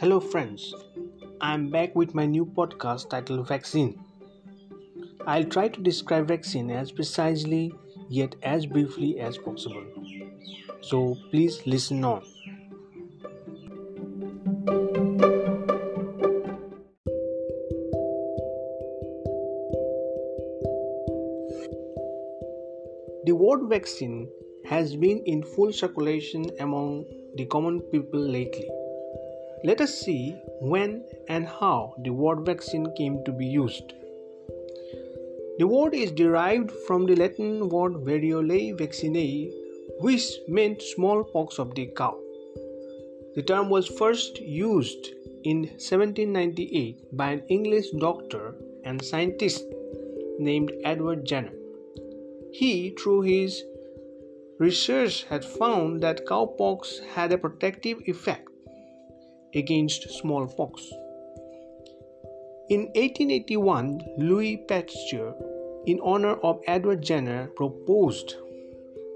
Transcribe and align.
Hello, 0.00 0.20
friends. 0.20 0.72
I'm 1.40 1.70
back 1.70 1.96
with 1.96 2.14
my 2.14 2.24
new 2.24 2.46
podcast 2.46 3.10
titled 3.10 3.48
Vaccine. 3.48 3.98
I'll 5.26 5.42
try 5.42 5.66
to 5.66 5.80
describe 5.80 6.28
vaccine 6.28 6.70
as 6.70 6.92
precisely 6.92 7.74
yet 8.08 8.36
as 8.44 8.64
briefly 8.64 9.18
as 9.18 9.36
possible. 9.38 9.82
So 10.82 11.16
please 11.32 11.66
listen 11.66 12.04
on. 12.04 12.22
The 23.24 23.34
word 23.34 23.68
vaccine 23.68 24.30
has 24.64 24.94
been 24.94 25.24
in 25.26 25.42
full 25.42 25.72
circulation 25.72 26.52
among 26.60 27.04
the 27.34 27.46
common 27.46 27.80
people 27.80 28.20
lately. 28.20 28.70
Let 29.64 29.80
us 29.80 29.92
see 29.92 30.36
when 30.60 31.04
and 31.28 31.44
how 31.44 31.94
the 32.04 32.10
word 32.10 32.46
vaccine 32.46 32.86
came 32.96 33.24
to 33.24 33.32
be 33.32 33.46
used. 33.46 33.92
The 35.58 35.66
word 35.66 35.94
is 35.94 36.12
derived 36.12 36.70
from 36.86 37.06
the 37.06 37.16
Latin 37.16 37.68
word 37.68 37.94
variolae 37.94 38.78
vaccinae, 38.78 39.52
which 39.98 40.38
meant 40.46 40.80
smallpox 40.80 41.58
of 41.58 41.74
the 41.74 41.86
cow. 41.86 42.16
The 43.34 43.42
term 43.42 43.68
was 43.68 43.88
first 43.88 44.40
used 44.40 45.08
in 45.42 45.62
1798 45.62 47.16
by 47.16 47.32
an 47.32 47.42
English 47.48 47.90
doctor 47.98 48.54
and 48.84 49.04
scientist 49.04 49.64
named 50.38 50.72
Edward 50.84 51.24
Jenner. 51.24 51.54
He, 52.52 52.90
through 52.90 53.22
his 53.22 53.64
research, 54.58 55.24
had 55.24 55.44
found 55.44 56.02
that 56.02 56.26
cowpox 56.26 57.00
had 57.14 57.32
a 57.32 57.38
protective 57.38 58.02
effect 58.06 58.47
against 59.54 60.10
smallpox. 60.10 60.82
In 62.68 62.80
1881, 62.94 64.00
Louis 64.18 64.58
Pasteur, 64.68 65.34
in 65.86 66.00
honor 66.00 66.34
of 66.42 66.60
Edward 66.66 67.02
Jenner, 67.02 67.46
proposed 67.56 68.36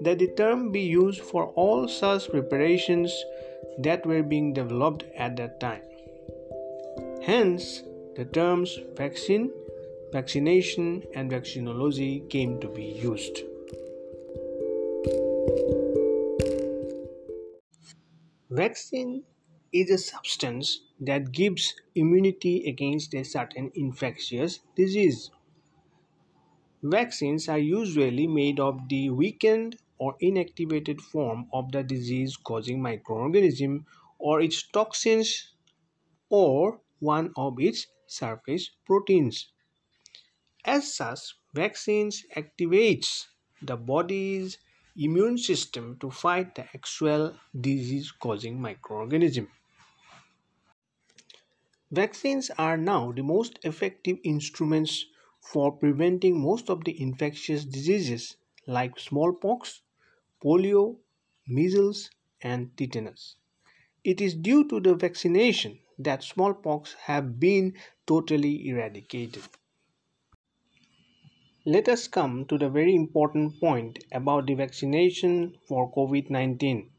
that 0.01 0.19
the 0.19 0.33
term 0.35 0.71
be 0.71 0.81
used 0.81 1.21
for 1.21 1.47
all 1.49 1.87
such 1.87 2.29
preparations 2.29 3.13
that 3.79 4.05
were 4.05 4.23
being 4.23 4.53
developed 4.53 5.05
at 5.15 5.35
that 5.37 5.59
time. 5.59 5.81
Hence, 7.23 7.83
the 8.15 8.25
terms 8.25 8.79
vaccine, 8.95 9.51
vaccination, 10.11 11.03
and 11.15 11.31
vaccinology 11.31 12.29
came 12.29 12.59
to 12.59 12.67
be 12.67 12.83
used. 12.83 13.39
Vaccine 18.49 19.23
is 19.73 19.89
a 19.89 19.97
substance 19.97 20.81
that 20.99 21.31
gives 21.33 21.73
immunity 21.95 22.63
against 22.69 23.13
a 23.15 23.23
certain 23.25 23.71
infectious 23.75 24.59
disease. 24.75 25.31
Vaccines 26.83 27.49
are 27.49 27.57
usually 27.57 28.27
made 28.27 28.59
of 28.59 28.87
the 28.87 29.09
weakened 29.09 29.75
or 29.97 30.15
inactivated 30.21 31.01
form 31.01 31.49
of 31.51 31.71
the 31.71 31.81
disease 31.81 32.37
causing 32.37 32.79
microorganism 32.79 33.85
or 34.19 34.39
its 34.39 34.61
toxins 34.67 35.55
or 36.29 36.81
one 36.99 37.33
of 37.37 37.59
its 37.59 37.87
surface 38.07 38.71
proteins. 38.85 39.51
As 40.65 40.93
such, 40.93 41.35
vaccines 41.53 42.25
activates 42.35 43.27
the 43.61 43.77
body's 43.77 44.57
immune 44.97 45.37
system 45.37 45.97
to 45.99 46.11
fight 46.11 46.55
the 46.55 46.63
actual 46.75 47.39
disease 47.61 48.11
causing 48.11 48.59
microorganism. 48.59 49.47
Vaccines 51.93 52.49
are 52.57 52.75
now 52.75 53.11
the 53.11 53.21
most 53.21 53.59
effective 53.61 54.17
instruments 54.23 55.05
for 55.39 55.71
preventing 55.71 56.41
most 56.41 56.67
of 56.67 56.83
the 56.85 56.99
infectious 56.99 57.63
diseases 57.65 58.35
like 58.65 58.97
smallpox, 58.97 59.83
polio, 60.43 60.97
measles, 61.47 62.09
and 62.41 62.75
tetanus. 62.77 63.35
It 64.03 64.21
is 64.21 64.33
due 64.33 64.67
to 64.69 64.79
the 64.79 64.95
vaccination 64.95 65.77
that 65.99 66.23
smallpox 66.23 66.93
have 66.93 67.39
been 67.39 67.75
totally 68.07 68.67
eradicated. 68.69 69.43
Let 71.63 71.87
us 71.87 72.07
come 72.07 72.45
to 72.45 72.57
the 72.57 72.71
very 72.71 72.95
important 72.95 73.59
point 73.59 74.03
about 74.11 74.47
the 74.47 74.55
vaccination 74.55 75.59
for 75.67 75.93
COVID 75.93 76.31
19. 76.31 76.89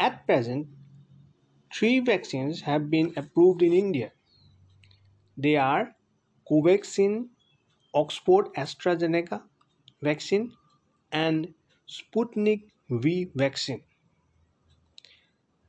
At 0.00 0.26
present, 0.26 0.66
Three 1.74 2.00
vaccines 2.00 2.60
have 2.62 2.90
been 2.90 3.14
approved 3.16 3.62
in 3.62 3.72
India. 3.72 4.12
They 5.36 5.56
are 5.56 5.96
Covaxin, 6.48 7.30
Oxford 7.94 8.52
AstraZeneca 8.54 9.42
vaccine, 10.02 10.52
and 11.10 11.54
Sputnik 11.88 12.70
V 12.90 13.30
vaccine. 13.34 13.82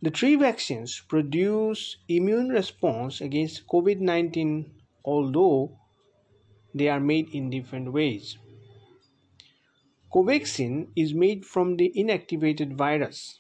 The 0.02 0.12
three 0.12 0.36
vaccines 0.36 1.02
produce 1.08 1.96
immune 2.10 2.50
response 2.50 3.22
against 3.22 3.66
COVID-19 3.68 4.70
although 5.06 5.80
they 6.76 6.90
are 6.90 7.00
made 7.00 7.30
in 7.30 7.50
different 7.50 7.94
ways. 7.94 8.38
Covaxin 10.14 10.90
is 10.96 11.14
made 11.14 11.46
from 11.46 11.78
the 11.78 11.94
inactivated 11.96 12.76
virus 12.76 13.40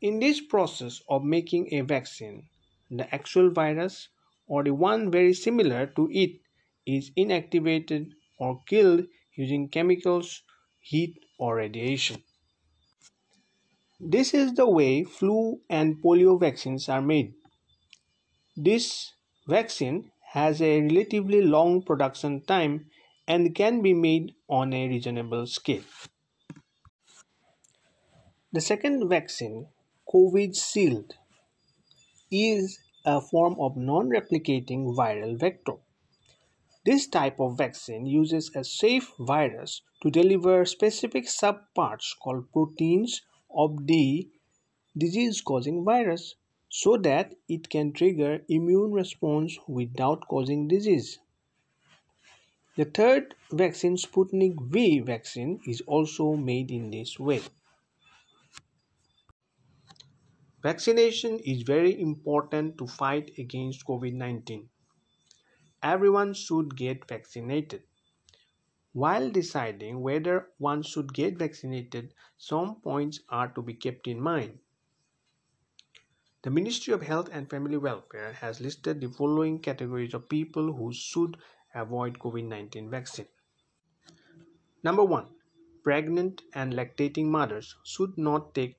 in 0.00 0.20
this 0.20 0.40
process 0.40 1.00
of 1.08 1.24
making 1.24 1.72
a 1.72 1.80
vaccine, 1.80 2.48
the 2.90 3.12
actual 3.14 3.50
virus 3.50 4.08
or 4.46 4.62
the 4.62 4.74
one 4.74 5.10
very 5.10 5.34
similar 5.34 5.86
to 5.86 6.08
it 6.12 6.40
is 6.86 7.10
inactivated 7.16 8.12
or 8.38 8.60
killed 8.66 9.06
using 9.34 9.68
chemicals, 9.68 10.42
heat, 10.80 11.18
or 11.38 11.56
radiation. 11.56 12.22
This 13.98 14.34
is 14.34 14.54
the 14.54 14.68
way 14.68 15.04
flu 15.04 15.60
and 15.70 16.02
polio 16.02 16.38
vaccines 16.38 16.88
are 16.88 17.02
made. 17.02 17.34
This 18.56 19.12
vaccine 19.48 20.10
has 20.32 20.60
a 20.60 20.82
relatively 20.82 21.42
long 21.42 21.82
production 21.82 22.42
time 22.42 22.86
and 23.26 23.54
can 23.54 23.82
be 23.82 23.94
made 23.94 24.34
on 24.48 24.72
a 24.72 24.88
reasonable 24.88 25.46
scale. 25.46 25.82
The 28.52 28.60
second 28.60 29.08
vaccine 29.08 29.66
Covishield 30.16 31.12
is 32.32 32.78
a 33.04 33.20
form 33.20 33.54
of 33.60 33.76
non-replicating 33.76 34.96
viral 34.96 35.38
vector. 35.38 35.74
This 36.86 37.06
type 37.06 37.38
of 37.38 37.58
vaccine 37.58 38.06
uses 38.06 38.50
a 38.54 38.64
safe 38.64 39.12
virus 39.18 39.82
to 40.02 40.10
deliver 40.10 40.64
specific 40.64 41.26
subparts 41.26 42.18
called 42.18 42.50
proteins 42.50 43.20
of 43.54 43.86
the 43.86 44.30
disease-causing 44.96 45.84
virus 45.84 46.36
so 46.70 46.96
that 46.96 47.34
it 47.46 47.68
can 47.68 47.92
trigger 47.92 48.40
immune 48.48 48.92
response 48.92 49.58
without 49.68 50.26
causing 50.28 50.66
disease. 50.66 51.18
The 52.78 52.86
third 52.86 53.34
vaccine, 53.52 53.98
Sputnik 53.98 54.54
V 54.62 55.00
vaccine, 55.00 55.60
is 55.66 55.82
also 55.86 56.36
made 56.36 56.70
in 56.70 56.90
this 56.90 57.18
way. 57.18 57.42
Vaccination 60.62 61.38
is 61.40 61.62
very 61.62 62.00
important 62.00 62.78
to 62.78 62.86
fight 62.86 63.30
against 63.38 63.86
COVID 63.86 64.14
19. 64.14 64.68
Everyone 65.82 66.32
should 66.32 66.74
get 66.76 67.06
vaccinated. 67.06 67.82
While 68.92 69.30
deciding 69.30 70.00
whether 70.00 70.48
one 70.56 70.82
should 70.82 71.12
get 71.12 71.36
vaccinated, 71.36 72.14
some 72.38 72.80
points 72.80 73.20
are 73.28 73.48
to 73.48 73.60
be 73.60 73.74
kept 73.74 74.06
in 74.06 74.18
mind. 74.18 74.58
The 76.42 76.50
Ministry 76.50 76.94
of 76.94 77.02
Health 77.02 77.28
and 77.30 77.50
Family 77.50 77.76
Welfare 77.76 78.32
has 78.32 78.60
listed 78.60 79.00
the 79.00 79.08
following 79.08 79.58
categories 79.58 80.14
of 80.14 80.28
people 80.28 80.72
who 80.72 80.92
should 80.92 81.36
avoid 81.74 82.18
COVID 82.18 82.44
19 82.44 82.88
vaccine. 82.88 83.28
Number 84.82 85.04
1. 85.04 85.26
Pregnant 85.84 86.42
and 86.54 86.72
lactating 86.72 87.26
mothers 87.26 87.76
should 87.84 88.16
not 88.16 88.54
take 88.54 88.78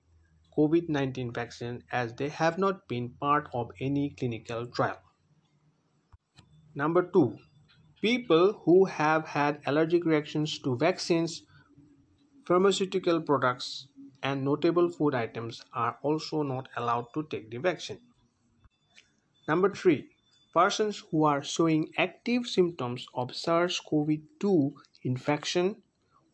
COVID 0.57 0.89
19 0.89 1.31
vaccine 1.31 1.83
as 1.91 2.13
they 2.15 2.29
have 2.29 2.57
not 2.57 2.87
been 2.89 3.11
part 3.11 3.49
of 3.53 3.71
any 3.79 4.09
clinical 4.09 4.67
trial. 4.67 5.01
Number 6.73 7.03
two, 7.03 7.39
people 8.01 8.53
who 8.63 8.85
have 8.85 9.27
had 9.27 9.61
allergic 9.65 10.05
reactions 10.05 10.57
to 10.59 10.77
vaccines, 10.77 11.43
pharmaceutical 12.47 13.21
products, 13.21 13.89
and 14.23 14.43
notable 14.43 14.89
food 14.89 15.13
items 15.13 15.63
are 15.71 15.99
also 16.01 16.41
not 16.41 16.67
allowed 16.75 17.13
to 17.13 17.23
take 17.29 17.51
the 17.51 17.57
vaccine. 17.59 18.01
Number 19.47 19.73
three, 19.73 20.11
persons 20.53 20.99
who 21.09 21.23
are 21.23 21.43
showing 21.43 21.91
active 21.97 22.45
symptoms 22.45 23.07
of 23.15 23.35
SARS 23.35 23.79
CoV 23.79 24.19
2 24.39 24.75
infection 25.03 25.81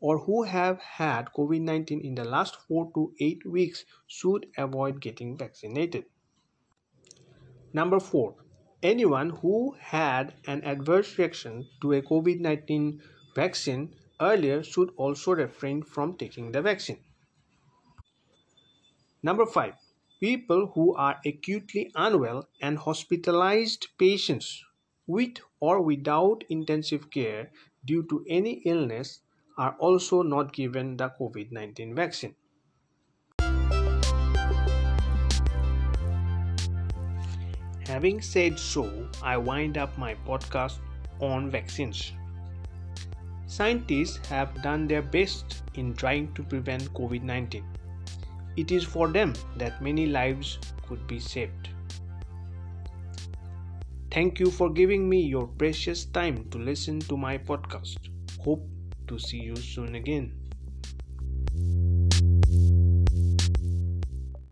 or 0.04 0.18
who 0.20 0.44
have 0.44 0.80
had 0.82 1.30
COVID 1.36 1.62
19 1.62 2.02
in 2.02 2.16
the 2.16 2.26
last 2.26 2.58
4 2.68 2.92
to 2.94 3.14
8 3.22 3.46
weeks 3.46 3.86
should 4.06 4.48
avoid 4.58 5.00
getting 5.00 5.38
vaccinated. 5.38 6.04
Number 7.72 8.02
4. 8.02 8.36
Anyone 8.84 9.30
who 9.30 9.78
had 9.80 10.34
an 10.46 10.62
adverse 10.66 11.18
reaction 11.18 11.70
to 11.82 11.94
a 11.94 12.02
COVID 12.02 12.42
19 12.42 13.02
vaccine 13.34 13.96
earlier 14.20 14.62
should 14.62 14.92
also 14.98 15.36
refrain 15.36 15.82
from 15.84 16.18
taking 16.18 16.52
the 16.52 16.62
vaccine. 16.62 17.00
Number 19.24 19.46
5. 19.46 19.74
People 20.20 20.72
who 20.76 20.94
are 20.96 21.22
acutely 21.26 21.90
unwell 21.96 22.50
and 22.62 22.78
hospitalized 22.78 23.88
patients 23.98 24.66
with 25.08 25.38
or 25.62 25.82
without 25.82 26.44
intensive 26.50 27.10
care 27.10 27.52
due 27.86 28.04
to 28.04 28.26
any 28.28 28.62
illness 28.66 29.22
are 29.58 29.76
also 29.80 30.22
not 30.22 30.54
given 30.54 30.98
the 30.98 31.10
COVID 31.20 31.52
19 31.52 31.96
vaccine. 31.96 32.36
Having 37.88 38.22
said 38.22 38.58
so, 38.58 39.08
I 39.22 39.38
wind 39.38 39.78
up 39.78 39.98
my 39.98 40.16
podcast 40.26 40.80
on 41.20 41.52
vaccines. 41.52 42.14
Scientists 43.46 44.26
have 44.28 44.62
done 44.64 44.88
their 44.88 45.02
best 45.02 45.62
in 45.76 45.94
trying 45.94 46.34
to 46.34 46.44
prevent 46.44 46.92
COVID 46.94 47.22
19. 47.22 47.64
It 48.58 48.72
is 48.72 48.84
for 48.84 49.08
them 49.10 49.34
that 49.58 49.82
many 49.82 50.08
lives 50.08 50.58
could 50.88 51.06
be 51.08 51.20
saved. 51.20 51.70
Thank 54.10 54.40
you 54.40 54.50
for 54.50 54.72
giving 54.72 55.10
me 55.10 55.22
your 55.22 55.48
precious 55.48 56.06
time 56.06 56.50
to 56.52 56.58
listen 56.58 57.00
to 57.00 57.18
my 57.18 57.38
podcast. 57.38 57.98
Hope 58.40 58.73
to 59.14 59.20
see 59.20 59.38
you 59.38 59.56
soon 59.56 59.94
again. 59.96 60.43